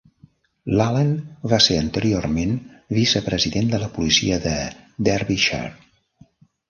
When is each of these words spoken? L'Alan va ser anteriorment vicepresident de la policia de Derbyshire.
L'Alan 0.79 1.11
va 1.51 1.59
ser 1.65 1.77
anteriorment 1.81 2.55
vicepresident 3.01 3.69
de 3.75 3.83
la 3.87 3.91
policia 3.99 4.41
de 4.47 4.55
Derbyshire. 5.11 5.91